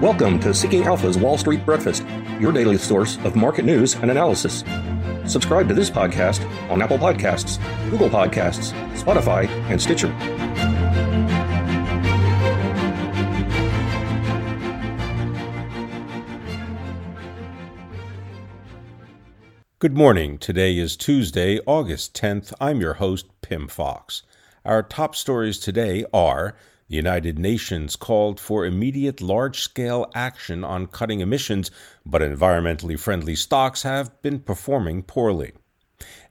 [0.00, 2.06] Welcome to Seeking Alpha's Wall Street Breakfast,
[2.38, 4.64] your daily source of market news and analysis.
[5.26, 7.60] Subscribe to this podcast on Apple Podcasts,
[7.90, 10.08] Google Podcasts, Spotify, and Stitcher.
[19.80, 20.38] Good morning.
[20.38, 22.54] Today is Tuesday, August 10th.
[22.58, 24.22] I'm your host, Pim Fox.
[24.64, 26.56] Our top stories today are
[26.90, 31.70] the United Nations called for immediate large scale action on cutting emissions,
[32.04, 35.52] but environmentally friendly stocks have been performing poorly.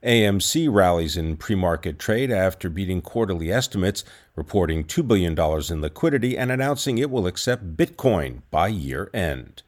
[0.04, 4.04] AMC rallies in pre market trade after beating quarterly estimates,
[4.36, 5.32] reporting $2 billion
[5.70, 9.62] in liquidity and announcing it will accept Bitcoin by year end.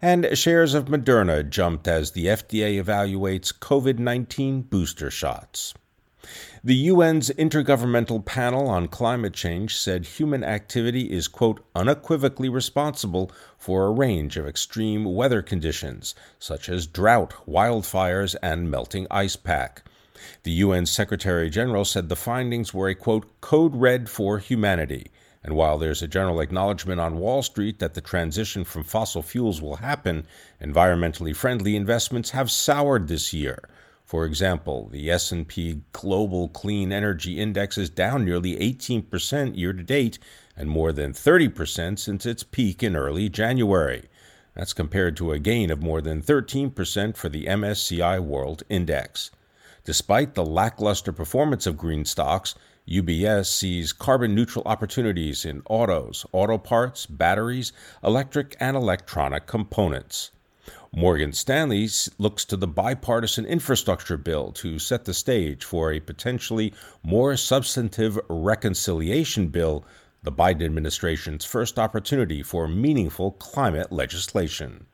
[0.00, 5.74] And shares of Moderna jumped as the FDA evaluates COVID 19 booster shots.
[6.66, 13.84] The UN's Intergovernmental Panel on Climate Change said human activity is, quote, unequivocally responsible for
[13.84, 19.82] a range of extreme weather conditions, such as drought, wildfires, and melting ice pack.
[20.44, 25.10] The UN Secretary General said the findings were a, quote, code red for humanity.
[25.42, 29.60] And while there's a general acknowledgement on Wall Street that the transition from fossil fuels
[29.60, 30.26] will happen,
[30.62, 33.68] environmentally friendly investments have soured this year.
[34.04, 40.18] For example, the S&P Global Clean Energy Index is down nearly 18% year to date
[40.56, 44.04] and more than 30% since its peak in early January.
[44.54, 49.30] That's compared to a gain of more than 13% for the MSCI World Index.
[49.84, 52.54] Despite the lackluster performance of green stocks,
[52.86, 60.30] UBS sees carbon neutral opportunities in autos, auto parts, batteries, electric and electronic components.
[60.96, 66.72] Morgan Stanley looks to the bipartisan infrastructure bill to set the stage for a potentially
[67.02, 69.84] more substantive reconciliation bill,
[70.22, 74.86] the Biden administration's first opportunity for meaningful climate legislation.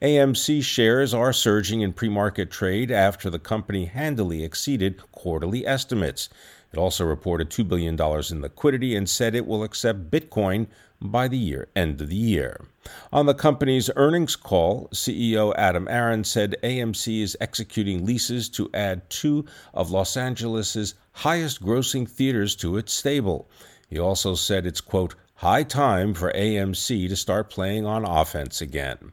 [0.00, 6.28] AMC shares are surging in pre market trade after the company handily exceeded quarterly estimates.
[6.72, 8.00] It also reported $2 billion
[8.30, 10.68] in liquidity and said it will accept Bitcoin
[11.02, 12.64] by the year end of the year.
[13.12, 19.08] On the company's earnings call, CEO Adam Aron said AMC is executing leases to add
[19.10, 19.44] two
[19.74, 23.48] of Los Angeles' highest grossing theaters to its stable.
[23.88, 29.12] He also said it's quote high time for AMC to start playing on offense again.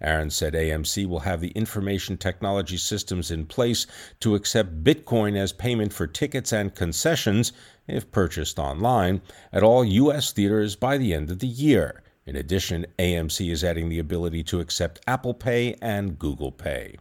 [0.00, 3.86] Aron said AMC will have the information technology systems in place
[4.20, 7.52] to accept Bitcoin as payment for tickets and concessions,
[7.86, 9.20] if purchased online,
[9.52, 10.32] at all U.S.
[10.32, 12.02] theaters by the end of the year.
[12.26, 16.96] In addition, AMC is adding the ability to accept Apple Pay and Google Pay.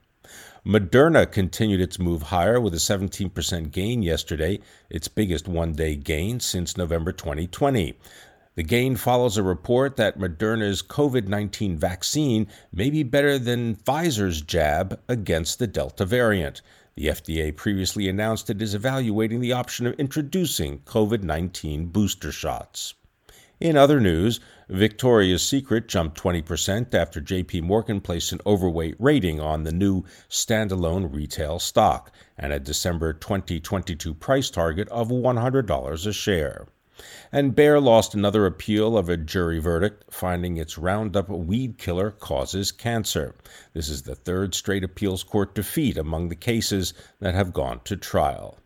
[0.66, 4.60] Moderna continued its move higher with a 17% gain yesterday,
[4.90, 7.98] its biggest one day gain since November 2020.
[8.60, 14.42] The gain follows a report that Moderna's COVID 19 vaccine may be better than Pfizer's
[14.42, 16.62] jab against the Delta variant.
[16.96, 22.96] The FDA previously announced it is evaluating the option of introducing COVID 19 booster shots.
[23.62, 29.64] In other news, Victoria's Secret jumped 20% after JP Morgan placed an overweight rating on
[29.64, 36.68] the new standalone retail stock and a December 2022 price target of $100 a share.
[37.32, 42.72] And Bayer lost another appeal of a jury verdict, finding its Roundup weed killer causes
[42.72, 43.36] cancer.
[43.74, 47.96] This is the third straight appeals court defeat among the cases that have gone to
[47.96, 48.58] trial.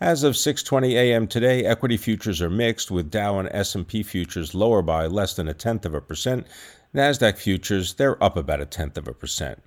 [0.00, 1.26] As of 6:20 a.m.
[1.26, 5.54] today, equity futures are mixed with Dow and S&P futures lower by less than a
[5.54, 6.46] tenth of a percent.
[6.94, 9.62] Nasdaq futures they're up about a tenth of a percent.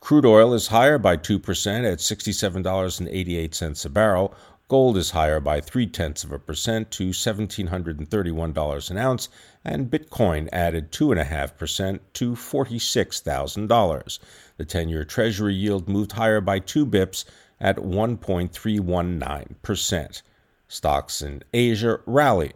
[0.00, 4.34] Crude oil is higher by 2% at $67.88 a barrel.
[4.68, 9.28] Gold is higher by three tenths of a percent to $1,731 an ounce,
[9.64, 14.18] and Bitcoin added 2.5% to $46,000.
[14.56, 17.24] The 10 year Treasury yield moved higher by two bips
[17.60, 20.22] at 1.319%.
[20.66, 22.54] Stocks in Asia rallied.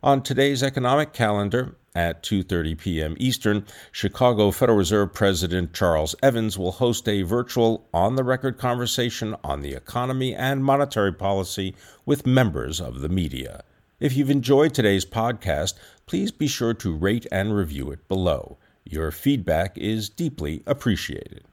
[0.00, 3.16] On today's economic calendar, at 2:30 p.m.
[3.18, 9.74] Eastern, Chicago Federal Reserve President Charles Evans will host a virtual on-the-record conversation on the
[9.74, 11.74] economy and monetary policy
[12.06, 13.62] with members of the media.
[14.00, 15.74] If you've enjoyed today's podcast,
[16.06, 18.58] please be sure to rate and review it below.
[18.84, 21.44] Your feedback is deeply appreciated.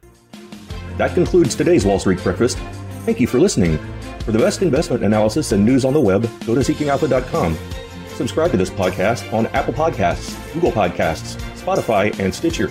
[0.98, 2.58] That concludes today's Wall Street Breakfast.
[3.06, 3.78] Thank you for listening.
[4.22, 7.58] For the best investment analysis and news on the web, go to seekingalpha.com
[8.20, 12.70] subscribe to this podcast on Apple Podcasts, Google Podcasts, Spotify, and Stitcher.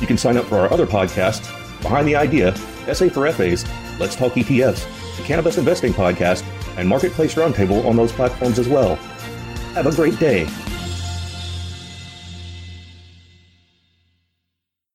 [0.00, 1.44] You can sign up for our other podcasts,
[1.82, 2.56] Behind the Idea,
[2.90, 3.66] SA for FAs,
[4.00, 4.86] Let's Talk ETFs,
[5.18, 6.42] the Cannabis Investing Podcast,
[6.78, 8.96] and Marketplace Roundtable on those platforms as well.
[9.74, 10.48] Have a great day.